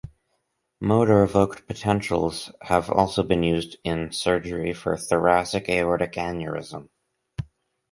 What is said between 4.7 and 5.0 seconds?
for